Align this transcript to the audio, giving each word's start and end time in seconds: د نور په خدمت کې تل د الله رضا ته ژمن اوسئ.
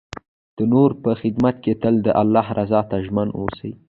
د 0.55 0.57
نور 0.73 0.89
په 1.03 1.11
خدمت 1.21 1.55
کې 1.63 1.73
تل 1.81 1.95
د 2.05 2.07
الله 2.21 2.47
رضا 2.59 2.81
ته 2.89 2.97
ژمن 3.05 3.27
اوسئ. 3.39 3.71